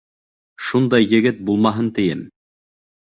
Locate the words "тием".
1.99-2.25